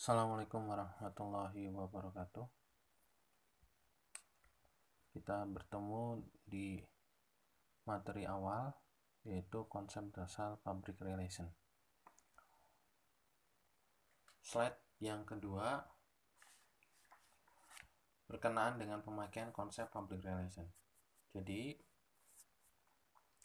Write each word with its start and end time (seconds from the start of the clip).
Assalamualaikum 0.00 0.64
warahmatullahi 0.64 1.68
wabarakatuh. 1.76 2.48
Kita 5.12 5.44
bertemu 5.44 6.24
di 6.40 6.80
materi 7.84 8.24
awal 8.24 8.72
yaitu 9.28 9.68
konsep 9.68 10.08
dasar 10.16 10.56
public 10.64 10.96
relation. 11.04 11.52
Slide 14.40 14.80
yang 15.04 15.28
kedua 15.28 15.84
berkenaan 18.24 18.80
dengan 18.80 19.04
pemakaian 19.04 19.52
konsep 19.52 19.92
public 19.92 20.24
relation. 20.24 20.64
Jadi 21.36 21.76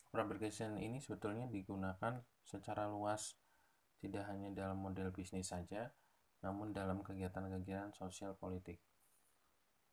public 0.07 0.39
relation 0.39 0.79
ini 0.79 1.03
sebetulnya 1.03 1.51
digunakan 1.51 2.23
secara 2.47 2.87
luas 2.87 3.35
tidak 3.99 4.23
hanya 4.31 4.55
dalam 4.55 4.79
model 4.79 5.11
bisnis 5.11 5.51
saja, 5.51 5.91
namun 6.45 6.69
dalam 6.69 7.01
kegiatan-kegiatan 7.01 7.89
sosial 7.97 8.37
politik. 8.37 8.77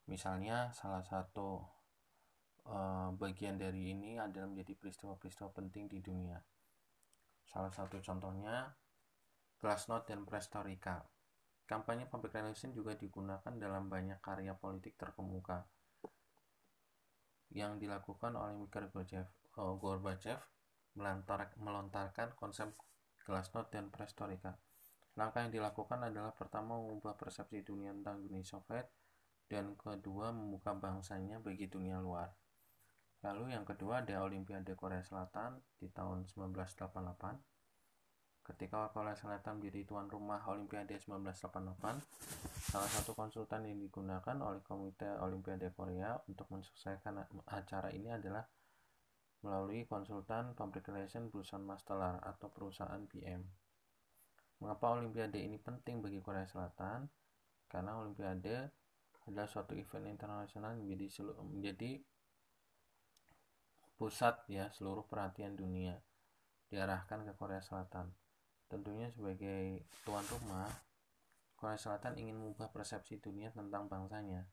Misalnya, 0.05 0.69
salah 0.77 1.01
satu 1.01 1.65
uh, 2.69 3.09
bagian 3.17 3.57
dari 3.57 3.97
ini 3.97 4.21
adalah 4.21 4.53
menjadi 4.53 4.77
peristiwa-peristiwa 4.77 5.49
penting 5.57 5.89
di 5.89 6.05
dunia. 6.05 6.37
Salah 7.49 7.73
satu 7.73 7.97
contohnya, 8.05 8.69
Glasnost 9.57 10.13
dan 10.13 10.29
Prestorica. 10.29 11.01
Kampanye 11.65 12.05
public 12.05 12.37
relation 12.37 12.77
juga 12.77 12.93
digunakan 12.93 13.55
dalam 13.57 13.89
banyak 13.89 14.21
karya 14.21 14.53
politik 14.53 15.01
terkemuka 15.01 15.65
yang 17.57 17.81
dilakukan 17.81 18.37
oleh 18.37 18.53
Mikhail 18.61 18.93
Gorbachev, 18.93 19.25
uh, 19.57 19.73
Gorbachev 19.81 20.41
melontarkan 21.57 22.37
konsep 22.37 22.77
Glasnost 23.25 23.73
dan 23.73 23.89
Prestorica 23.89 24.53
Langkah 25.13 25.45
yang 25.45 25.53
dilakukan 25.53 26.01
adalah 26.09 26.33
pertama 26.33 26.81
mengubah 26.81 27.13
persepsi 27.13 27.61
dunia 27.61 27.93
tentang 27.93 28.25
Uni 28.25 28.41
Soviet 28.41 28.89
dan 29.45 29.77
kedua 29.77 30.33
membuka 30.33 30.73
bangsanya 30.73 31.37
bagi 31.37 31.69
dunia 31.69 32.01
luar. 32.01 32.33
Lalu 33.23 33.53
yang 33.53 33.63
kedua 33.63 34.01
ada 34.01 34.25
Olimpiade 34.25 34.73
Korea 34.75 35.05
Selatan 35.05 35.61
di 35.77 35.93
tahun 35.93 36.27
1988. 36.27 37.39
Ketika 38.43 38.91
Korea 38.91 39.15
Selatan 39.15 39.63
menjadi 39.63 39.87
tuan 39.87 40.11
rumah 40.11 40.43
Olimpiade 40.51 40.99
1988, 40.99 42.03
salah 42.59 42.91
satu 42.91 43.15
konsultan 43.15 43.71
yang 43.71 43.79
digunakan 43.79 44.35
oleh 44.43 44.59
Komite 44.67 45.07
Olimpiade 45.23 45.71
Korea 45.71 46.19
untuk 46.27 46.51
mensukseskan 46.51 47.23
acara 47.47 47.95
ini 47.95 48.11
adalah 48.11 48.43
melalui 49.47 49.87
konsultan 49.87 50.59
Public 50.59 50.91
Relation 50.91 51.31
perusahaan 51.31 51.63
Mastelar 51.63 52.19
atau 52.27 52.51
perusahaan 52.51 53.07
PM. 53.07 53.62
Mengapa 54.63 54.95
Olimpiade 54.95 55.43
ini 55.43 55.59
penting 55.59 55.99
bagi 55.99 56.23
Korea 56.23 56.47
Selatan? 56.47 57.11
Karena 57.67 57.99
Olimpiade 57.99 58.71
adalah 59.27 59.51
suatu 59.51 59.75
event 59.75 60.07
internasional 60.07 60.79
yang 60.79 60.87
menjadi, 60.87 61.07
menjadi 61.43 61.93
pusat 63.99 64.39
ya 64.47 64.71
seluruh 64.71 65.03
perhatian 65.11 65.59
dunia 65.59 65.99
diarahkan 66.71 67.27
ke 67.27 67.35
Korea 67.35 67.59
Selatan. 67.59 68.15
Tentunya 68.71 69.11
sebagai 69.11 69.83
tuan 70.07 70.23
rumah, 70.31 70.71
Korea 71.59 71.75
Selatan 71.75 72.23
ingin 72.23 72.39
mengubah 72.39 72.71
persepsi 72.71 73.19
dunia 73.19 73.51
tentang 73.51 73.91
bangsanya. 73.91 74.47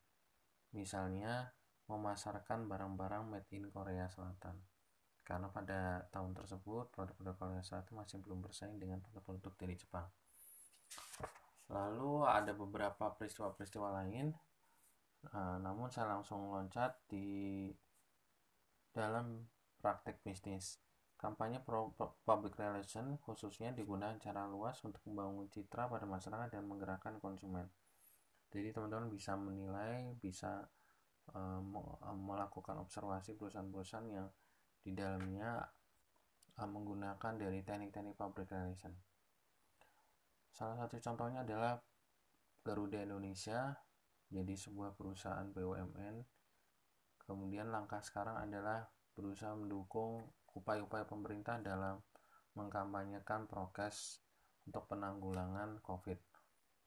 Misalnya, 0.74 1.54
memasarkan 1.86 2.66
barang-barang 2.66 3.30
made 3.30 3.50
in 3.54 3.70
Korea 3.70 4.10
Selatan 4.10 4.58
karena 5.30 5.46
pada 5.54 6.10
tahun 6.10 6.34
tersebut 6.34 6.90
produk-produk 6.90 7.38
Korea 7.38 7.62
Selatan 7.62 8.02
masih 8.02 8.18
belum 8.18 8.42
bersaing 8.42 8.82
dengan 8.82 8.98
produk-produk 8.98 9.54
dari 9.62 9.78
Jepang. 9.78 10.10
Lalu 11.70 12.26
ada 12.26 12.50
beberapa 12.58 13.14
peristiwa-peristiwa 13.14 13.94
lain, 14.02 14.34
uh, 15.30 15.62
namun 15.62 15.94
saya 15.94 16.18
langsung 16.18 16.50
loncat 16.50 16.98
di 17.06 17.70
dalam 18.90 19.46
praktek 19.78 20.18
bisnis. 20.26 20.82
Kampanye 21.14 21.62
public 22.26 22.58
relation 22.58 23.22
khususnya 23.22 23.70
digunakan 23.76 24.18
secara 24.18 24.50
luas 24.50 24.82
untuk 24.82 25.04
membangun 25.06 25.46
citra 25.52 25.86
pada 25.86 26.10
masyarakat 26.10 26.58
dan 26.58 26.66
menggerakkan 26.66 27.22
konsumen. 27.22 27.70
Jadi 28.50 28.74
teman-teman 28.74 29.14
bisa 29.14 29.38
menilai, 29.38 30.18
bisa 30.18 30.66
uh, 31.38 31.62
melakukan 32.18 32.82
observasi 32.82 33.38
perusahaan-perusahaan 33.38 34.10
yang 34.10 34.26
di 34.84 34.92
dalamnya 34.96 35.60
uh, 36.60 36.70
menggunakan 36.70 37.34
dari 37.40 37.64
teknik-teknik 37.64 38.16
public 38.16 38.52
relation. 38.52 38.92
Salah 40.52 40.76
satu 40.76 41.00
contohnya 41.00 41.48
adalah 41.48 41.80
Garuda 42.60 43.00
Indonesia, 43.00 43.80
jadi 44.28 44.54
sebuah 44.54 44.94
perusahaan 45.00 45.48
BUMN. 45.50 46.16
Kemudian 47.24 47.72
langkah 47.72 48.04
sekarang 48.04 48.36
adalah 48.36 48.90
berusaha 49.16 49.56
mendukung 49.56 50.28
upaya-upaya 50.52 51.06
pemerintah 51.06 51.62
dalam 51.62 52.02
mengkampanyekan 52.58 53.48
prokes 53.48 54.20
untuk 54.68 54.90
penanggulangan 54.90 55.80
COVID. 55.80 56.20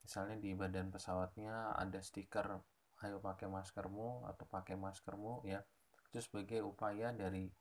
Misalnya 0.03 0.35
di 0.37 0.51
badan 0.53 0.91
pesawatnya 0.91 1.73
ada 1.79 1.99
stiker 2.03 2.59
ayo 3.03 3.19
pakai 3.19 3.51
maskermu 3.51 4.23
atau 4.27 4.45
pakai 4.47 4.79
maskermu 4.79 5.43
ya. 5.43 5.63
Itu 6.11 6.23
sebagai 6.23 6.63
upaya 6.63 7.11
dari 7.11 7.51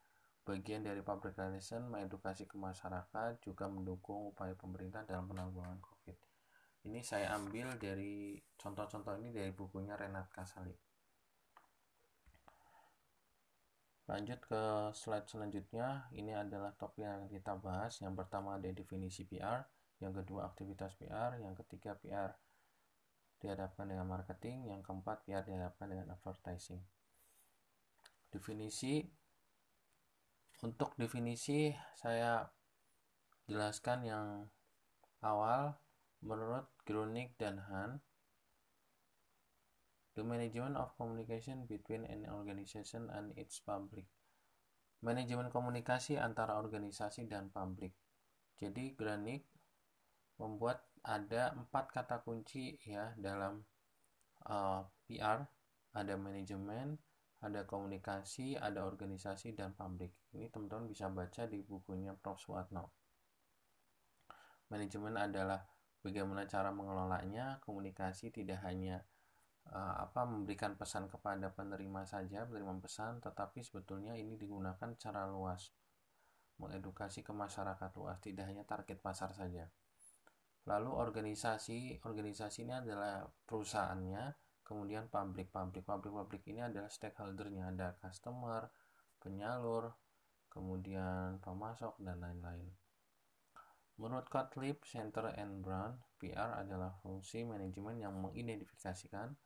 bagian 0.42 0.82
dari 0.82 1.02
public 1.06 1.38
relation 1.38 1.86
mengedukasi 1.86 2.50
ke 2.50 2.58
masyarakat 2.58 3.38
juga 3.46 3.70
mendukung 3.70 4.34
upaya 4.34 4.58
pemerintah 4.58 5.06
dalam 5.06 5.30
penanggulangan 5.30 5.78
COVID. 5.78 6.16
Ini 6.82 6.98
saya 7.06 7.30
ambil 7.38 7.78
dari 7.78 8.42
contoh-contoh 8.58 9.14
ini 9.22 9.30
dari 9.30 9.54
bukunya 9.54 9.94
Renat 9.94 10.26
Kasali. 10.34 10.74
Lanjut 14.10 14.42
ke 14.42 14.90
slide 14.90 15.30
selanjutnya, 15.30 16.10
ini 16.10 16.34
adalah 16.34 16.74
topik 16.74 17.06
yang 17.06 17.30
kita 17.30 17.54
bahas. 17.54 18.02
Yang 18.02 18.26
pertama 18.26 18.58
ada 18.58 18.66
definisi 18.66 19.22
PR, 19.22 19.62
yang 20.02 20.10
kedua 20.10 20.50
aktivitas 20.50 20.98
PR, 20.98 21.38
yang 21.38 21.54
ketiga 21.54 21.94
PR 21.94 22.34
dihadapkan 23.38 23.86
dengan 23.86 24.10
marketing, 24.10 24.74
yang 24.74 24.82
keempat 24.82 25.22
PR 25.22 25.46
dihadapkan 25.46 25.86
dengan 25.86 26.10
advertising. 26.18 26.82
Definisi 28.34 29.06
untuk 30.62 30.94
definisi 30.94 31.74
saya 31.98 32.46
jelaskan 33.50 34.06
yang 34.06 34.26
awal. 35.20 35.76
Menurut 36.22 36.70
Grunig 36.86 37.34
dan 37.34 37.58
Han 37.66 37.98
the 40.14 40.22
management 40.22 40.76
of 40.76 40.92
communication 40.94 41.64
between 41.66 42.04
an 42.06 42.28
organization 42.28 43.08
and 43.10 43.32
its 43.34 43.58
public. 43.64 44.04
Manajemen 45.02 45.50
komunikasi 45.50 46.14
antara 46.20 46.60
organisasi 46.62 47.26
dan 47.26 47.50
publik. 47.50 47.90
Jadi 48.60 48.94
Granik 48.94 49.50
membuat 50.38 50.86
ada 51.02 51.50
empat 51.58 51.90
kata 51.90 52.22
kunci 52.22 52.78
ya 52.86 53.10
dalam 53.18 53.66
uh, 54.46 54.86
PR 55.10 55.42
ada 55.92 56.14
manajemen 56.14 56.94
ada 57.42 57.66
komunikasi, 57.66 58.54
ada 58.54 58.86
organisasi, 58.86 59.58
dan 59.58 59.74
publik. 59.74 60.14
Ini 60.30 60.46
teman-teman 60.48 60.86
bisa 60.86 61.10
baca 61.10 61.42
di 61.50 61.58
bukunya 61.66 62.14
Prof. 62.14 62.38
Suatno. 62.38 62.94
Manajemen 64.70 65.18
adalah 65.18 65.60
bagaimana 66.00 66.46
cara 66.46 66.70
mengelolanya, 66.70 67.58
komunikasi 67.60 68.30
tidak 68.30 68.62
hanya 68.62 69.02
uh, 69.68 70.06
apa 70.06 70.22
memberikan 70.24 70.78
pesan 70.78 71.10
kepada 71.10 71.50
penerima 71.52 72.06
saja, 72.06 72.46
penerima 72.46 72.78
pesan, 72.78 73.18
tetapi 73.18 73.60
sebetulnya 73.62 74.14
ini 74.16 74.38
digunakan 74.38 74.88
secara 74.96 75.26
luas, 75.26 75.70
mengedukasi 76.62 77.26
ke 77.26 77.34
masyarakat 77.34 77.90
luas, 77.98 78.18
tidak 78.22 78.48
hanya 78.48 78.62
target 78.62 79.02
pasar 79.02 79.34
saja. 79.34 79.66
Lalu 80.62 80.94
organisasi, 80.94 82.06
organisasi 82.06 82.70
ini 82.70 82.74
adalah 82.74 83.26
perusahaannya, 83.50 84.41
kemudian 84.72 85.12
pabrik 85.12 85.52
pabrik 85.52 85.84
pabrik 85.84 86.16
pabrik 86.16 86.42
ini 86.48 86.64
adalah 86.64 86.88
stakeholdernya 86.88 87.76
ada 87.76 87.92
customer 88.00 88.72
penyalur 89.20 89.92
kemudian 90.48 91.36
pemasok 91.44 92.00
dan 92.00 92.16
lain-lain 92.24 92.72
menurut 94.00 94.24
Gottlieb 94.32 94.80
Center 94.88 95.28
and 95.36 95.60
Brown 95.60 96.00
PR 96.16 96.56
adalah 96.64 96.96
fungsi 97.04 97.44
manajemen 97.44 98.00
yang 98.00 98.16
mengidentifikasikan 98.16 99.36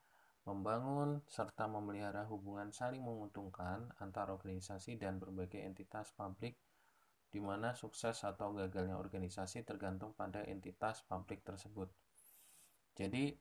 membangun 0.47 1.27
serta 1.27 1.67
memelihara 1.67 2.23
hubungan 2.31 2.71
saling 2.71 3.03
menguntungkan 3.03 3.91
antar 3.99 4.31
organisasi 4.31 4.95
dan 4.95 5.19
berbagai 5.19 5.59
entitas 5.59 6.15
publik 6.15 6.55
di 7.35 7.43
mana 7.43 7.75
sukses 7.75 8.23
atau 8.23 8.55
gagalnya 8.55 8.95
organisasi 8.95 9.67
tergantung 9.67 10.15
pada 10.15 10.47
entitas 10.47 11.03
publik 11.11 11.43
tersebut. 11.43 11.91
Jadi 12.95 13.35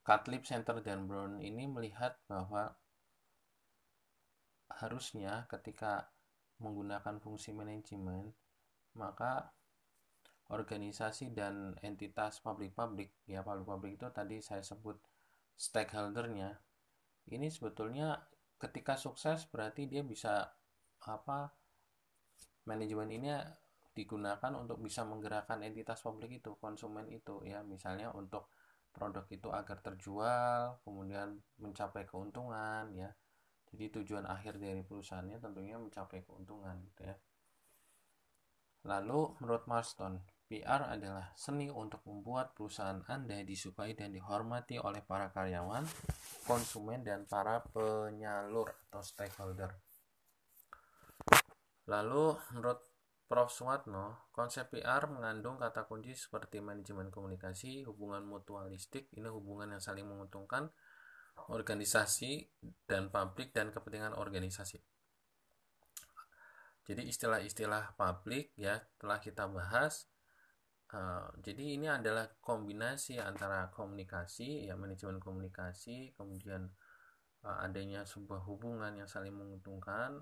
Catlip 0.00 0.48
Center 0.48 0.80
dan 0.80 1.04
Brown 1.04 1.38
ini 1.44 1.68
melihat 1.68 2.16
bahwa 2.24 2.72
harusnya 4.70 5.44
ketika 5.50 6.08
menggunakan 6.60 7.20
fungsi 7.20 7.52
manajemen 7.52 8.32
maka 8.96 9.52
organisasi 10.50 11.30
dan 11.30 11.78
entitas 11.84 12.42
publik-publik 12.42 13.12
ya 13.28 13.44
publik-publik 13.44 14.00
itu 14.00 14.08
tadi 14.10 14.42
saya 14.42 14.64
sebut 14.64 14.98
stakeholdernya 15.54 16.58
ini 17.30 17.52
sebetulnya 17.52 18.18
ketika 18.60 18.96
sukses 18.98 19.46
berarti 19.46 19.86
dia 19.86 20.02
bisa 20.02 20.48
apa 21.06 21.52
manajemen 22.68 23.08
ini 23.08 23.30
digunakan 23.90 24.52
untuk 24.54 24.78
bisa 24.78 25.02
menggerakkan 25.02 25.60
entitas 25.66 26.00
publik 26.00 26.38
itu 26.40 26.54
konsumen 26.56 27.10
itu 27.10 27.42
ya. 27.42 27.60
Misalnya 27.66 28.14
untuk 28.14 28.52
produk 28.90 29.24
itu 29.30 29.48
agar 29.50 29.78
terjual 29.80 30.78
kemudian 30.82 31.38
mencapai 31.58 32.04
keuntungan 32.06 32.90
ya 32.94 33.10
jadi 33.70 34.02
tujuan 34.02 34.26
akhir 34.26 34.58
dari 34.58 34.82
perusahaannya 34.82 35.38
tentunya 35.38 35.78
mencapai 35.78 36.26
keuntungan 36.26 36.76
gitu 36.82 37.06
ya 37.06 37.16
lalu 38.84 39.32
menurut 39.38 39.64
Marston 39.70 40.20
PR 40.50 40.82
adalah 40.82 41.30
seni 41.38 41.70
untuk 41.70 42.02
membuat 42.10 42.58
perusahaan 42.58 42.98
Anda 43.06 43.38
disukai 43.46 43.94
dan 43.94 44.10
dihormati 44.10 44.82
oleh 44.82 44.98
para 44.98 45.30
karyawan, 45.30 45.86
konsumen, 46.42 47.06
dan 47.06 47.22
para 47.30 47.62
penyalur 47.70 48.66
atau 48.90 48.98
stakeholder. 48.98 49.70
Lalu, 51.86 52.34
menurut 52.50 52.82
Prof. 53.30 53.54
Suwatno, 53.54 54.26
konsep 54.34 54.74
PR 54.74 55.06
mengandung 55.06 55.54
kata 55.54 55.86
kunci 55.86 56.18
seperti 56.18 56.58
manajemen 56.58 57.14
komunikasi, 57.14 57.86
hubungan 57.86 58.26
mutualistik, 58.26 59.06
ini 59.14 59.30
hubungan 59.30 59.70
yang 59.70 59.78
saling 59.78 60.02
menguntungkan, 60.02 60.66
organisasi 61.46 62.50
dan 62.90 63.06
publik 63.14 63.54
dan 63.54 63.70
kepentingan 63.70 64.18
organisasi. 64.18 64.82
Jadi 66.90 67.06
istilah-istilah 67.06 67.94
publik 67.94 68.50
ya 68.58 68.82
telah 68.98 69.22
kita 69.22 69.46
bahas 69.46 70.10
Uh, 70.90 71.30
jadi 71.38 71.78
ini 71.78 71.86
adalah 71.86 72.26
kombinasi 72.42 73.22
antara 73.22 73.70
komunikasi, 73.70 74.66
ya 74.66 74.74
manajemen 74.74 75.22
komunikasi, 75.22 76.10
kemudian 76.18 76.66
uh, 77.46 77.62
adanya 77.62 78.02
sebuah 78.02 78.42
hubungan 78.42 78.98
yang 78.98 79.06
saling 79.06 79.30
menguntungkan, 79.30 80.18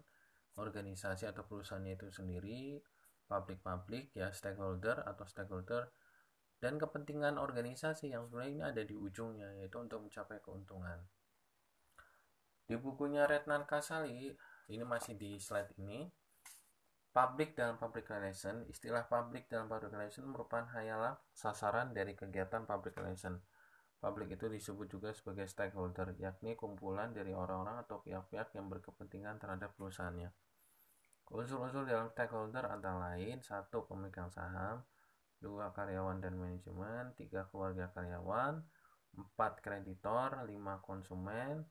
organisasi 0.60 1.24
atau 1.24 1.48
perusahaannya 1.48 1.96
itu 1.96 2.12
sendiri, 2.12 2.84
publik-publik, 3.28 4.16
ya 4.16 4.32
stakeholder 4.32 5.04
atau 5.04 5.28
stakeholder, 5.28 5.92
dan 6.58 6.80
kepentingan 6.80 7.38
organisasi 7.38 8.10
yang 8.10 8.26
sebenarnya 8.26 8.50
ini 8.50 8.62
ada 8.64 8.82
di 8.82 8.96
ujungnya, 8.96 9.54
yaitu 9.60 9.78
untuk 9.78 10.02
mencapai 10.02 10.40
keuntungan. 10.42 11.04
Di 12.64 12.74
bukunya 12.74 13.28
Retnan 13.28 13.68
Kasali, 13.68 14.32
ini 14.72 14.84
masih 14.84 15.14
di 15.14 15.38
slide 15.38 15.76
ini, 15.78 16.08
Public 17.08 17.58
dalam 17.58 17.80
public 17.80 18.06
relation, 18.14 18.62
istilah 18.70 19.08
public 19.10 19.50
dalam 19.50 19.66
public 19.66 19.90
relation 19.90 20.28
merupakan 20.28 20.70
hanyalah 20.70 21.18
sasaran 21.34 21.90
dari 21.90 22.14
kegiatan 22.14 22.62
public 22.62 22.94
relation. 22.94 23.42
Public 23.98 24.38
itu 24.38 24.46
disebut 24.46 24.86
juga 24.86 25.10
sebagai 25.10 25.50
stakeholder, 25.50 26.14
yakni 26.22 26.54
kumpulan 26.54 27.10
dari 27.10 27.34
orang-orang 27.34 27.82
atau 27.82 27.98
pihak-pihak 28.04 28.54
yang 28.54 28.70
berkepentingan 28.70 29.40
terhadap 29.42 29.74
perusahaannya. 29.74 30.30
Unsur-unsur 31.28 31.84
dalam 31.84 32.08
stakeholder 32.08 32.64
antara 32.64 33.12
lain 33.12 33.44
satu 33.44 33.84
pemegang 33.84 34.32
saham, 34.32 34.80
dua 35.38 35.68
karyawan 35.76 36.24
dan 36.24 36.40
manajemen, 36.40 37.12
tiga 37.20 37.44
keluarga 37.52 37.92
karyawan, 37.92 38.64
empat 39.12 39.60
kreditor, 39.60 40.40
lima 40.48 40.80
konsumen, 40.80 41.68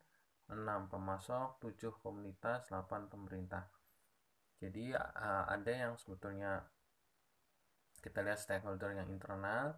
enam 0.47 0.85
pemasok, 0.87 1.57
tujuh 1.57 1.91
komunitas, 2.05 2.69
delapan 2.69 3.09
pemerintah. 3.09 3.65
Jadi 4.61 4.93
ada 4.93 5.73
yang 5.73 5.97
sebetulnya 5.97 6.65
kita 8.01 8.21
lihat 8.21 8.37
stakeholder 8.37 8.93
yang 8.93 9.09
internal 9.09 9.73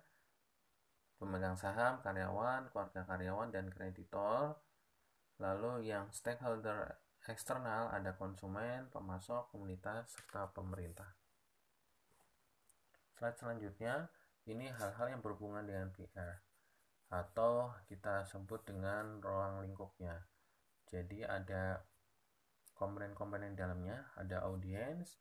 pemegang 1.19 1.55
saham 1.59 1.99
karyawan 1.99 2.67
keluarga 2.71 3.03
karyawan 3.03 3.51
dan 3.51 3.67
kreditor. 3.71 4.55
Lalu 5.39 5.87
yang 5.87 6.11
stakeholder 6.11 6.99
eksternal 7.27 7.91
ada 7.91 8.15
konsumen 8.15 8.87
pemasok 8.93 9.51
komunitas 9.51 10.15
serta 10.15 10.47
pemerintah. 10.55 11.11
Slide 13.19 13.35
selanjutnya 13.35 14.07
ini 14.47 14.71
hal-hal 14.71 15.11
yang 15.11 15.21
berhubungan 15.25 15.67
dengan 15.67 15.91
PR 15.91 16.39
atau 17.09 17.73
kita 17.89 18.23
sebut 18.23 18.63
dengan 18.63 19.19
ruang 19.19 19.65
lingkupnya. 19.65 20.23
Jadi 20.87 21.27
ada 21.27 21.83
komponen-komponen 22.79 23.59
dalamnya 23.59 24.07
ada 24.15 24.47
audiens 24.47 25.19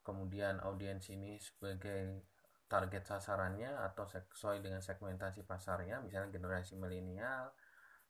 kemudian 0.00 0.56
audiens 0.64 1.04
ini 1.12 1.36
sebagai 1.36 2.24
target 2.64 3.04
sasarannya 3.04 3.68
atau 3.92 4.08
sesuai 4.08 4.64
dengan 4.64 4.80
segmentasi 4.80 5.44
pasarnya 5.44 6.00
misalnya 6.00 6.32
generasi 6.32 6.80
milenial 6.80 7.52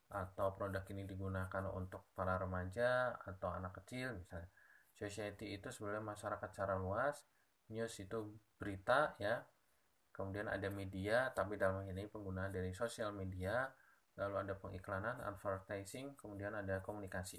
atau 0.09 0.57
produk 0.57 0.83
ini 0.89 1.05
digunakan 1.05 1.65
untuk 1.73 2.09
para 2.17 2.41
remaja 2.41 3.13
atau 3.29 3.53
anak 3.53 3.85
kecil 3.85 4.17
misalnya 4.17 4.49
society 4.97 5.57
itu 5.57 5.69
sebenarnya 5.69 6.05
masyarakat 6.05 6.49
secara 6.49 6.81
luas 6.81 7.29
news 7.69 7.93
itu 8.01 8.33
berita 8.57 9.13
ya 9.21 9.45
kemudian 10.17 10.49
ada 10.49 10.73
media 10.73 11.29
tapi 11.37 11.61
dalam 11.61 11.85
ini 11.85 12.09
penggunaan 12.09 12.51
dari 12.51 12.73
sosial 12.73 13.13
media 13.13 13.69
lalu 14.17 14.49
ada 14.49 14.55
pengiklanan 14.57 15.21
advertising 15.23 16.17
kemudian 16.17 16.57
ada 16.57 16.81
komunikasi 16.81 17.39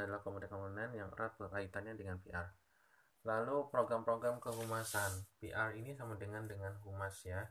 adalah 0.00 0.24
komponen-komponen 0.24 0.96
yang 0.96 1.12
erat 1.12 1.36
berkaitannya 1.36 1.92
dengan 1.92 2.16
PR. 2.24 2.48
Lalu 3.28 3.68
program-program 3.68 4.40
kehumasan. 4.40 5.28
PR 5.36 5.76
ini 5.76 5.92
sama 5.92 6.16
dengan 6.16 6.48
dengan 6.48 6.72
humas 6.82 7.12
ya. 7.22 7.44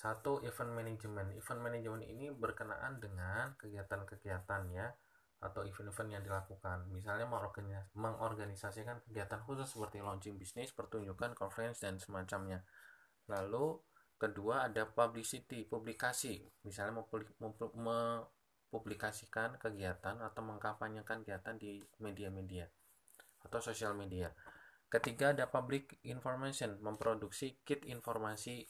Satu 0.00 0.40
event 0.48 0.72
management. 0.72 1.36
Event 1.36 1.60
management 1.60 2.08
ini 2.08 2.32
berkenaan 2.32 2.96
dengan 3.04 3.52
kegiatan-kegiatan 3.60 4.72
ya 4.72 4.88
atau 5.44 5.60
event-event 5.60 6.08
yang 6.08 6.24
dilakukan. 6.24 6.88
Misalnya 6.88 7.28
mengorganisasikan 7.92 9.04
kegiatan 9.04 9.44
khusus 9.44 9.68
seperti 9.68 10.00
launching 10.00 10.40
bisnis, 10.40 10.72
pertunjukan, 10.72 11.36
conference 11.36 11.84
dan 11.84 12.00
semacamnya. 12.00 12.64
Lalu 13.28 13.76
kedua 14.16 14.72
ada 14.72 14.88
publicity, 14.88 15.68
publikasi. 15.68 16.48
Misalnya 16.64 17.04
publikasikan 18.72 19.60
kegiatan 19.60 20.16
atau 20.16 20.40
mengkampanyekan 20.40 21.28
kegiatan 21.28 21.60
di 21.60 21.84
media-media 22.00 22.64
atau 23.44 23.60
sosial 23.60 23.92
media. 23.92 24.32
Ketiga 24.88 25.36
ada 25.36 25.44
public 25.44 26.00
information, 26.08 26.80
memproduksi 26.80 27.60
kit 27.68 27.84
informasi 27.84 28.64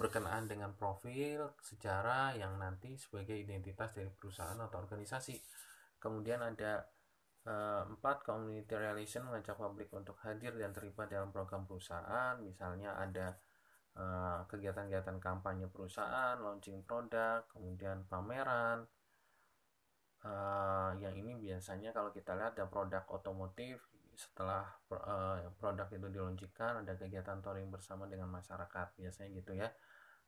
berkenaan 0.00 0.48
dengan 0.48 0.72
profil, 0.72 1.52
sejarah 1.60 2.32
yang 2.36 2.56
nanti 2.56 2.96
sebagai 2.96 3.36
identitas 3.36 3.92
dari 3.92 4.08
perusahaan 4.08 4.56
atau 4.56 4.80
organisasi. 4.80 5.36
Kemudian 6.00 6.40
ada 6.40 6.82
uh, 7.44 7.84
empat 7.86 8.24
community 8.24 8.72
relation 8.72 9.28
mengajak 9.28 9.54
publik 9.58 9.92
untuk 9.92 10.16
hadir 10.24 10.56
dan 10.56 10.72
terlibat 10.72 11.12
dalam 11.12 11.28
program 11.28 11.68
perusahaan. 11.68 12.40
Misalnya 12.40 12.96
ada 12.96 13.36
eh, 13.92 14.40
kegiatan-kegiatan 14.48 15.20
kampanye 15.20 15.68
perusahaan, 15.68 16.40
launching 16.40 16.80
produk, 16.88 17.44
kemudian 17.52 18.08
pameran, 18.08 18.88
uh, 20.24 20.90
yang 20.98 21.14
ini 21.14 21.36
biasanya 21.36 21.90
kalau 21.90 22.10
kita 22.14 22.32
lihat 22.38 22.54
ada 22.56 22.66
produk 22.70 23.02
otomotif 23.10 23.82
setelah 24.14 24.68
uh, 24.92 25.40
produk 25.56 25.88
itu 25.92 26.08
diluncurkan 26.12 26.84
ada 26.84 26.92
kegiatan 26.94 27.40
touring 27.40 27.72
bersama 27.72 28.04
dengan 28.06 28.28
masyarakat 28.28 28.96
biasanya 28.96 29.28
gitu 29.36 29.52
ya. 29.56 29.68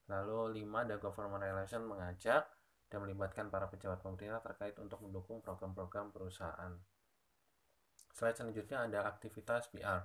Lalu 0.09 0.61
lima 0.61 0.85
ada 0.85 1.01
government 1.01 1.45
relation 1.45 1.85
mengajak 1.85 2.45
dan 2.89 2.99
melibatkan 3.01 3.49
para 3.49 3.69
pejabat 3.69 4.05
pemerintah 4.05 4.45
terkait 4.45 4.77
untuk 4.81 5.01
mendukung 5.01 5.41
program-program 5.41 6.13
perusahaan. 6.13 6.77
Slide 8.15 8.37
selanjutnya 8.37 8.87
ada 8.87 9.09
aktivitas 9.11 9.73
PR 9.75 10.05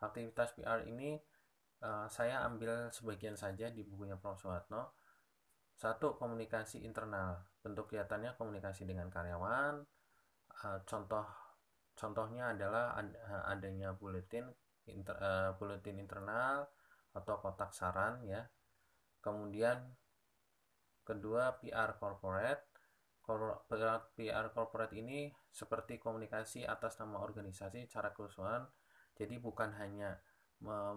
aktivitas 0.00 0.52
PR 0.56 0.84
ini 0.84 1.16
uh, 1.80 2.04
saya 2.10 2.44
ambil 2.44 2.92
sebagian 2.92 3.36
saja 3.38 3.72
di 3.72 3.86
bukunya 3.86 4.20
Prof. 4.20 4.36
Suwatno 4.36 4.92
satu 5.76 6.16
komunikasi 6.16 6.84
internal. 6.84 7.36
Bentuk 7.60 7.92
kelihatannya 7.92 8.36
komunikasi 8.36 8.88
dengan 8.88 9.08
karyawan. 9.12 9.84
Uh, 10.64 10.80
contoh 10.88 11.24
contohnya 11.96 12.52
adalah 12.52 12.94
ad, 12.94 13.16
uh, 13.16 13.50
adanya 13.50 13.96
buletin 13.96 14.46
inter, 14.86 15.16
uh, 15.18 15.50
buletin 15.56 15.98
internal 15.98 16.68
atau 17.16 17.40
kotak 17.40 17.72
saran 17.72 18.20
ya 18.22 18.44
kemudian 19.24 19.80
kedua 21.02 21.56
PR 21.58 21.96
corporate 21.98 22.68
PR 24.14 24.46
corporate 24.54 24.94
ini 24.94 25.34
seperti 25.50 25.98
komunikasi 25.98 26.62
atas 26.62 27.00
nama 27.02 27.18
organisasi 27.24 27.90
cara 27.90 28.14
kerusuhan 28.14 28.62
jadi 29.16 29.40
bukan 29.40 29.74
hanya 29.80 30.20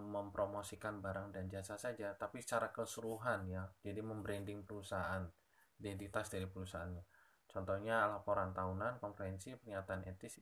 mempromosikan 0.08 1.04
barang 1.04 1.36
dan 1.36 1.44
jasa 1.52 1.76
saja, 1.76 2.16
tapi 2.16 2.40
secara 2.40 2.72
keseluruhan 2.72 3.44
ya. 3.48 3.68
Jadi 3.84 4.00
membranding 4.00 4.64
perusahaan, 4.64 5.28
identitas 5.76 6.32
dari 6.32 6.48
perusahaannya. 6.48 7.04
Contohnya 7.50 8.06
laporan 8.06 8.54
tahunan, 8.54 9.02
konferensi, 9.02 9.58
pernyataan 9.58 10.06
etis, 10.06 10.38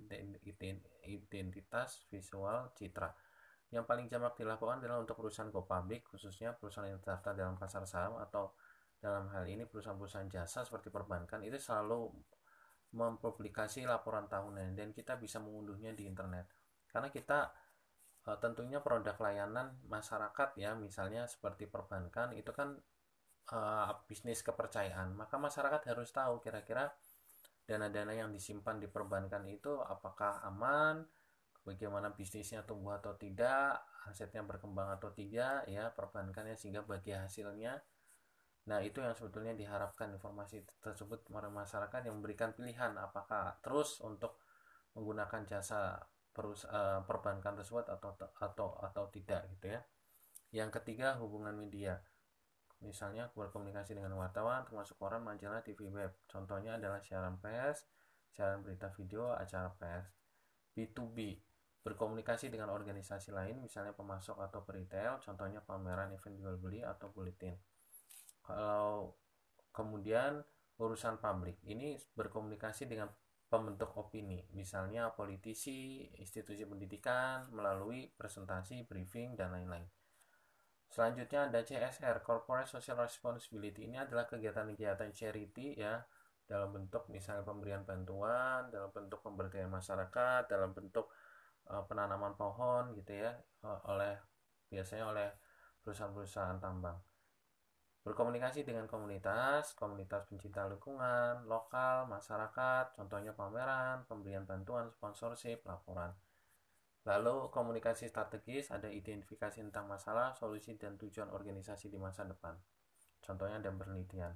identitas, 1.02 2.04
visual, 2.12 2.72
citra. 2.76 3.10
yang 3.68 3.84
paling 3.84 4.08
jamak 4.08 4.32
dilakukan 4.32 4.80
adalah 4.80 5.04
untuk 5.04 5.20
perusahaan 5.20 5.52
go 5.52 5.60
public 5.60 6.00
khususnya 6.08 6.56
perusahaan 6.56 6.88
yang 6.88 7.04
terdaftar 7.04 7.36
dalam 7.36 7.60
pasar 7.60 7.84
saham 7.84 8.16
atau 8.16 8.56
dalam 8.96 9.30
hal 9.30 9.44
ini 9.44 9.68
perusahaan-perusahaan 9.68 10.26
jasa 10.32 10.64
seperti 10.64 10.90
perbankan 10.90 11.44
itu 11.44 11.60
selalu 11.60 12.10
mempublikasi 12.96 13.84
laporan 13.84 14.24
tahunan 14.26 14.72
dan 14.72 14.90
kita 14.96 15.20
bisa 15.20 15.38
mengunduhnya 15.38 15.92
di 15.92 16.08
internet 16.08 16.48
karena 16.88 17.12
kita 17.12 17.52
e, 18.24 18.30
tentunya 18.40 18.80
produk 18.80 19.14
layanan 19.20 19.76
masyarakat 19.86 20.56
ya 20.56 20.72
misalnya 20.72 21.28
seperti 21.28 21.68
perbankan 21.68 22.32
itu 22.32 22.48
kan 22.50 22.80
e, 23.48 23.60
bisnis 24.06 24.44
kepercayaan 24.44 25.16
maka 25.16 25.40
masyarakat 25.40 25.82
harus 25.88 26.12
tahu 26.12 26.38
kira-kira 26.44 26.92
dana-dana 27.68 28.16
yang 28.16 28.32
disimpan 28.32 28.80
di 28.80 28.88
perbankan 28.88 29.44
itu 29.48 29.76
apakah 29.84 30.40
aman 30.44 31.04
bagaimana 31.68 32.08
bisnisnya 32.16 32.64
tumbuh 32.64 32.96
atau 32.96 33.12
tidak 33.20 33.84
asetnya 34.08 34.40
berkembang 34.40 34.88
atau 34.96 35.12
tidak 35.12 35.68
ya 35.68 35.92
perbankannya 35.92 36.56
sehingga 36.56 36.80
bagi 36.80 37.12
hasilnya. 37.12 37.76
Nah 38.72 38.80
itu 38.80 39.04
yang 39.04 39.12
sebetulnya 39.12 39.52
diharapkan 39.52 40.08
informasi 40.16 40.64
tersebut 40.80 41.28
masyarakat 41.28 42.08
yang 42.08 42.16
memberikan 42.16 42.56
pilihan 42.56 42.96
apakah 42.96 43.60
terus 43.60 44.00
untuk 44.00 44.40
menggunakan 44.96 45.44
jasa 45.44 46.00
perus 46.32 46.64
uh, 46.68 47.04
perbankan 47.04 47.60
tersebut 47.60 47.84
atau 47.92 48.16
atau 48.16 48.68
atau 48.80 49.04
tidak 49.12 49.44
gitu 49.52 49.76
ya. 49.76 49.80
Yang 50.56 50.80
ketiga 50.80 51.20
hubungan 51.20 51.52
media 51.52 52.00
misalnya 52.82 53.30
berkomunikasi 53.34 53.98
dengan 53.98 54.14
wartawan 54.14 54.62
termasuk 54.62 54.98
koran 54.98 55.22
majalah 55.26 55.62
TV 55.66 55.90
web. 55.90 56.14
Contohnya 56.30 56.78
adalah 56.78 57.02
siaran 57.02 57.38
pers 57.38 57.86
siaran 58.30 58.62
berita 58.62 58.92
video 58.94 59.34
acara 59.34 59.72
pers. 59.74 60.14
B2B 60.78 61.18
berkomunikasi 61.82 62.54
dengan 62.54 62.70
organisasi 62.70 63.34
lain 63.34 63.58
misalnya 63.58 63.96
pemasok 63.96 64.38
atau 64.46 64.62
retail 64.68 65.18
contohnya 65.18 65.58
pameran 65.64 66.14
event 66.14 66.36
jual 66.38 66.54
beli 66.60 66.84
atau 66.84 67.10
bulletin 67.10 67.56
kalau 68.46 69.16
kemudian 69.74 70.44
urusan 70.78 71.18
publik 71.18 71.58
ini 71.66 71.98
berkomunikasi 72.14 72.86
dengan 72.86 73.10
pembentuk 73.48 73.96
opini. 73.96 74.44
Misalnya 74.52 75.12
politisi 75.16 76.04
institusi 76.20 76.68
pendidikan 76.68 77.48
melalui 77.50 78.12
presentasi 78.14 78.84
briefing 78.84 79.34
dan 79.34 79.52
lain-lain 79.56 79.88
selanjutnya 80.88 81.48
ada 81.52 81.60
CSR 81.62 82.24
Corporate 82.24 82.68
Social 82.68 82.98
Responsibility. 83.00 83.88
Ini 83.88 84.08
adalah 84.08 84.24
kegiatan-kegiatan 84.28 85.10
charity 85.12 85.78
ya. 85.78 86.00
Dalam 86.48 86.72
bentuk 86.72 87.04
misalnya 87.12 87.44
pemberian 87.44 87.84
bantuan 87.84 88.72
dalam 88.72 88.88
bentuk 88.88 89.20
pemberdayaan 89.20 89.68
masyarakat 89.68 90.48
dalam 90.48 90.72
bentuk 90.72 91.12
uh, 91.68 91.84
penanaman 91.84 92.32
pohon 92.40 92.96
gitu 92.96 93.20
ya 93.20 93.36
oleh 93.84 94.16
biasanya 94.72 95.12
oleh 95.12 95.28
perusahaan-perusahaan 95.84 96.56
tambang. 96.56 96.96
Berkomunikasi 98.04 98.64
dengan 98.64 98.88
komunitas, 98.88 99.76
komunitas 99.76 100.24
pencinta 100.24 100.64
lingkungan, 100.64 101.44
lokal, 101.44 102.08
masyarakat, 102.08 102.96
contohnya 102.96 103.36
pameran, 103.36 104.08
pemberian 104.08 104.48
bantuan, 104.48 104.88
sponsorship, 104.88 105.60
laporan. 105.68 106.16
Lalu 107.06 107.52
komunikasi 107.54 108.10
strategis 108.10 108.74
ada 108.74 108.90
identifikasi 108.90 109.62
tentang 109.62 109.86
masalah, 109.86 110.34
solusi, 110.34 110.74
dan 110.74 110.98
tujuan 110.98 111.30
organisasi 111.30 111.92
di 111.92 111.98
masa 112.00 112.26
depan. 112.26 112.58
Contohnya 113.22 113.62
ada 113.62 113.70
penelitian. 113.70 114.34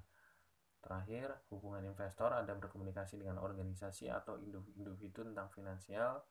Terakhir, 0.82 1.46
hubungan 1.54 1.82
investor 1.86 2.34
ada 2.34 2.58
berkomunikasi 2.58 3.18
dengan 3.22 3.38
organisasi 3.38 4.10
atau 4.10 4.38
individu 4.42 5.22
tentang 5.22 5.46
finansial, 5.54 6.26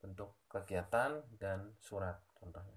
bentuk 0.00 0.36
kegiatan 0.52 1.24
dan 1.40 1.72
surat 1.80 2.20
contohnya. 2.36 2.76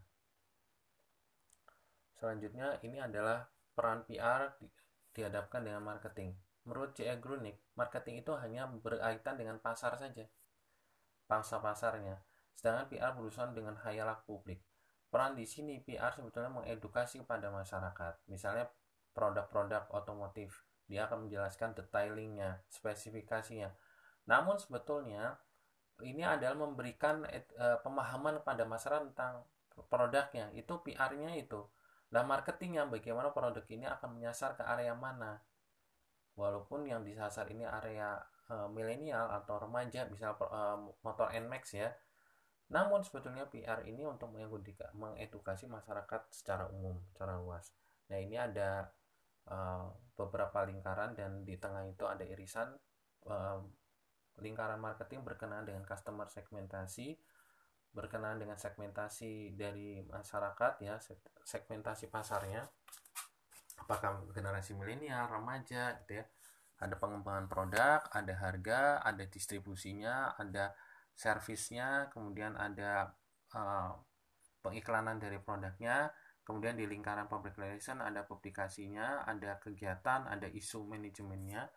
Selanjutnya 2.16 2.80
ini 2.84 3.00
adalah 3.04 3.48
peran 3.76 4.04
PR 4.08 4.56
di, 4.60 4.68
dihadapkan 5.16 5.64
dengan 5.64 5.84
marketing. 5.84 6.36
Menurut 6.68 6.96
C.E. 6.96 7.16
Grunig, 7.20 7.56
marketing 7.76 8.24
itu 8.24 8.32
hanya 8.40 8.68
berkaitan 8.68 9.40
dengan 9.40 9.60
pasar 9.60 9.96
saja, 9.96 10.28
pangsa 11.28 11.60
pasarnya, 11.64 12.20
sedangkan 12.60 12.92
PR 12.92 13.16
berusaha 13.16 13.48
dengan 13.56 13.80
hayalah 13.88 14.20
publik. 14.28 14.60
Peran 15.08 15.40
di 15.40 15.48
sini 15.48 15.80
PR 15.80 16.12
sebetulnya 16.12 16.52
mengedukasi 16.52 17.24
kepada 17.24 17.48
masyarakat. 17.48 18.28
Misalnya 18.28 18.68
produk-produk 19.16 19.88
otomotif, 19.96 20.68
dia 20.92 21.08
akan 21.08 21.32
menjelaskan 21.32 21.72
detailingnya, 21.80 22.60
spesifikasinya. 22.68 23.72
Namun 24.28 24.60
sebetulnya 24.60 25.40
ini 26.04 26.28
adalah 26.28 26.60
memberikan 26.60 27.24
uh, 27.24 27.80
pemahaman 27.80 28.44
pada 28.44 28.68
masyarakat 28.68 29.16
tentang 29.16 29.48
produknya 29.88 30.52
itu 30.52 30.76
PR-nya 30.84 31.40
itu 31.40 31.64
nah 32.10 32.26
marketingnya 32.26 32.90
bagaimana 32.90 33.30
produk 33.30 33.62
ini 33.70 33.86
akan 33.86 34.18
menyasar 34.18 34.58
ke 34.58 34.66
area 34.66 34.98
mana 34.98 35.38
walaupun 36.34 36.90
yang 36.90 37.06
disasar 37.06 37.46
ini 37.54 37.70
area 37.70 38.18
uh, 38.50 38.66
milenial 38.66 39.30
atau 39.30 39.62
remaja 39.62 40.10
bisa 40.10 40.34
uh, 40.34 40.90
motor 41.06 41.30
Nmax 41.30 41.78
ya 41.78 41.94
namun 42.70 43.02
sebetulnya 43.02 43.50
PR 43.50 43.82
ini 43.90 44.06
untuk 44.06 44.30
mengedukasi 44.30 45.66
masyarakat 45.66 46.22
secara 46.30 46.70
umum 46.70 47.02
secara 47.10 47.42
luas. 47.42 47.74
Nah 48.14 48.18
ini 48.22 48.38
ada 48.38 48.94
uh, 49.50 49.90
beberapa 50.14 50.62
lingkaran 50.70 51.18
dan 51.18 51.42
di 51.42 51.58
tengah 51.58 51.90
itu 51.90 52.06
ada 52.06 52.22
irisan 52.22 52.70
uh, 53.26 53.60
lingkaran 54.38 54.78
marketing 54.78 55.26
berkenaan 55.26 55.66
dengan 55.66 55.82
customer 55.84 56.30
segmentasi 56.30 57.18
berkenaan 57.90 58.38
dengan 58.38 58.54
segmentasi 58.54 59.58
dari 59.58 60.06
masyarakat 60.06 60.74
ya 60.86 61.02
segmentasi 61.42 62.14
pasarnya. 62.14 62.70
Apakah 63.82 64.30
generasi 64.30 64.78
milenial 64.78 65.26
remaja 65.26 65.98
gitu 66.06 66.22
ya. 66.22 66.26
Ada 66.80 66.96
pengembangan 67.02 67.50
produk 67.50 68.00
ada 68.14 68.34
harga 68.38 69.02
ada 69.02 69.26
distribusinya 69.26 70.38
ada 70.38 70.72
servisnya 71.20 72.08
kemudian 72.16 72.56
ada 72.56 73.12
uh, 73.52 73.92
pengiklanan 74.64 75.20
dari 75.20 75.36
produknya 75.44 76.08
kemudian 76.48 76.80
di 76.80 76.88
lingkaran 76.88 77.28
public 77.28 77.60
relation 77.60 78.00
ada 78.00 78.24
publikasinya 78.24 79.28
ada 79.28 79.60
kegiatan 79.60 80.32
ada 80.32 80.48
isu 80.48 80.88
manajemennya. 80.88 81.68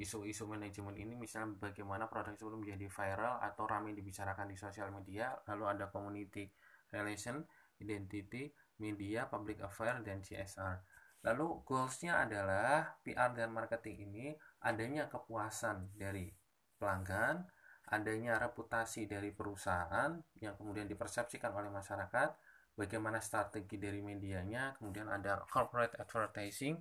Isu-isu 0.00 0.48
manajemen 0.48 0.96
ini 0.96 1.12
misalnya 1.12 1.60
bagaimana 1.60 2.08
produk 2.08 2.32
itu 2.32 2.48
menjadi 2.48 2.88
viral 2.88 3.36
atau 3.36 3.68
ramai 3.68 3.92
dibicarakan 3.92 4.48
di 4.48 4.56
sosial 4.56 4.88
media 4.88 5.28
lalu 5.44 5.68
ada 5.68 5.92
community 5.92 6.48
relation 6.88 7.44
identity 7.84 8.48
media 8.80 9.28
public 9.28 9.60
affair 9.60 10.00
dan 10.00 10.24
CSR 10.24 10.80
lalu 11.20 11.60
goalsnya 11.68 12.24
adalah 12.24 12.96
PR 13.04 13.36
dan 13.36 13.52
marketing 13.52 14.08
ini 14.08 14.32
adanya 14.64 15.04
kepuasan 15.04 15.92
dari 15.92 16.32
pelanggan 16.80 17.44
adanya 17.90 18.38
reputasi 18.38 19.10
dari 19.10 19.34
perusahaan 19.34 20.14
yang 20.38 20.54
kemudian 20.54 20.86
dipersepsikan 20.86 21.50
oleh 21.50 21.70
masyarakat 21.74 22.30
bagaimana 22.78 23.18
strategi 23.18 23.76
dari 23.76 23.98
medianya 23.98 24.78
kemudian 24.78 25.10
ada 25.10 25.42
corporate 25.50 25.98
advertising. 25.98 26.78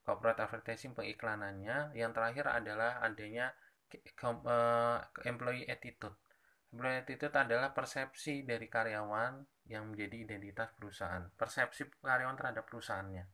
Corporate 0.00 0.40
advertising 0.40 0.96
pengiklanannya 0.96 1.92
yang 1.92 2.16
terakhir 2.16 2.48
adalah 2.48 2.96
adanya 3.04 3.52
uh, 4.24 5.04
employee 5.28 5.68
attitude. 5.68 6.16
Employee 6.72 7.04
attitude 7.04 7.36
adalah 7.36 7.76
persepsi 7.76 8.40
dari 8.48 8.72
karyawan 8.72 9.44
yang 9.68 9.92
menjadi 9.92 10.24
identitas 10.24 10.72
perusahaan 10.80 11.28
persepsi 11.36 11.92
karyawan 12.00 12.40
terhadap 12.40 12.64
perusahaannya. 12.64 13.28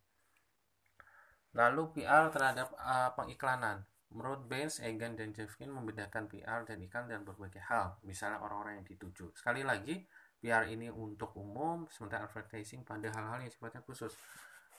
Lalu 1.55 1.83
PR 1.95 2.35
terhadap 2.35 2.75
uh, 2.75 3.15
pengiklanan 3.15 3.87
Menurut 4.13 4.45
Baines, 4.47 4.79
Egan, 4.85 5.17
dan 5.17 5.33
Jeffkin 5.33 5.73
membedakan 5.73 6.29
PR 6.29 6.63
dan 6.69 6.79
iklan 6.83 7.09
dan 7.09 7.25
berbagai 7.25 7.63
hal, 7.65 7.99
misalnya 8.05 8.43
orang-orang 8.45 8.83
yang 8.83 8.87
dituju. 8.87 9.33
Sekali 9.35 9.65
lagi, 9.65 10.05
PR 10.39 10.69
ini 10.69 10.93
untuk 10.93 11.33
umum, 11.41 11.89
sementara 11.89 12.29
advertising 12.29 12.85
pada 12.85 13.09
hal-hal 13.11 13.43
yang 13.43 13.51
sifatnya 13.51 13.83
khusus. 13.83 14.15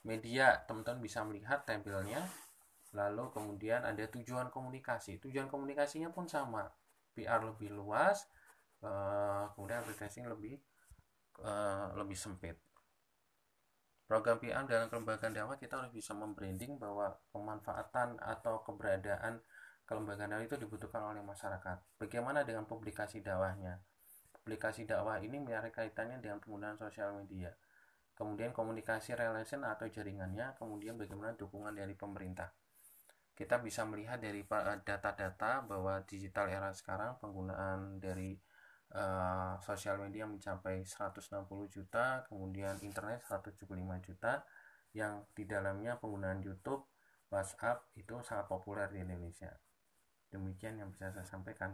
Media 0.05 0.61
teman-teman 0.69 1.01
bisa 1.01 1.25
melihat 1.25 1.65
tampilnya 1.65 2.21
lalu 2.95 3.27
kemudian 3.35 3.83
ada 3.83 4.07
tujuan 4.07 4.47
komunikasi. 4.47 5.19
Tujuan 5.19 5.51
komunikasinya 5.51 6.13
pun 6.15 6.31
sama. 6.31 6.71
PR 7.11 7.43
lebih 7.43 7.71
luas 7.75 8.27
uh, 8.83 9.47
kemudian 9.55 9.79
advertising 9.81 10.27
lebih 10.27 10.59
uh, 11.41 11.95
lebih 11.95 12.17
sempit 12.17 12.59
program 14.05 14.37
PR 14.37 14.65
dalam 14.69 14.87
kelembagaan 14.87 15.33
dakwah 15.33 15.57
kita 15.57 15.81
harus 15.81 15.93
bisa 15.93 16.13
membranding 16.13 16.77
bahwa 16.77 17.17
pemanfaatan 17.33 18.21
atau 18.21 18.61
keberadaan 18.61 19.41
kelembagaan 19.85 20.33
dakwah 20.33 20.45
itu 20.45 20.57
dibutuhkan 20.61 21.01
oleh 21.01 21.21
masyarakat. 21.25 21.77
Bagaimana 21.97 22.45
dengan 22.45 22.65
publikasi 22.69 23.21
dakwahnya? 23.21 23.81
Publikasi 24.33 24.85
dakwah 24.85 25.17
ini 25.21 25.41
memiliki 25.41 25.73
kaitannya 25.73 26.21
dengan 26.21 26.37
penggunaan 26.37 26.77
sosial 26.77 27.17
media. 27.17 27.49
Kemudian 28.15 28.55
komunikasi 28.55 29.11
relation 29.11 29.65
atau 29.67 29.91
jaringannya, 29.91 30.55
kemudian 30.55 30.95
bagaimana 30.95 31.35
dukungan 31.35 31.75
dari 31.75 31.97
pemerintah. 31.97 32.47
Kita 33.35 33.59
bisa 33.59 33.83
melihat 33.83 34.23
dari 34.23 34.47
data-data 34.87 35.67
bahwa 35.67 35.99
digital 36.07 36.47
era 36.47 36.71
sekarang 36.71 37.19
penggunaan 37.19 37.99
dari 37.99 38.39
uh, 38.93 39.57
sosial 39.65 39.97
media 39.97 40.29
mencapai 40.29 40.85
160 40.85 41.47
juta, 41.71 42.21
kemudian 42.29 42.77
internet 42.85 43.25
175 43.25 43.65
juta, 44.05 44.45
yang 44.93 45.25
di 45.33 45.43
dalamnya 45.49 45.97
penggunaan 45.97 46.43
YouTube, 46.45 46.85
WhatsApp 47.33 47.89
itu 47.97 48.21
sangat 48.21 48.45
populer 48.45 48.87
di 48.93 49.01
Indonesia. 49.01 49.49
Demikian 50.29 50.79
yang 50.79 50.89
bisa 50.93 51.09
saya 51.09 51.25
sampaikan. 51.25 51.73